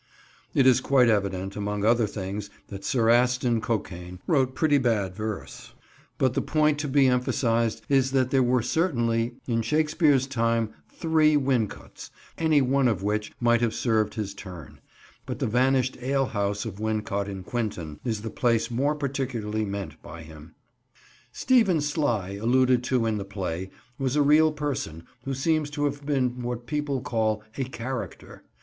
[0.55, 5.75] It is quite evident, among other things, that Sir Aston Cokain wrote pretty bad verse,
[6.17, 11.37] but the point to be emphasised is that there were certainly in Shakespeare's time three
[11.37, 14.79] "Wincots," any one of which might have served his turn.
[15.27, 20.01] But the vanished ale house of Wincot in Quinton is the place more particularly meant
[20.01, 20.55] by him.
[20.55, 25.03] [Picture: Wootton Wawen Church] "Stephen Sly" alluded to in the play, was a real person
[25.25, 28.43] who seems to have been what people call "a character."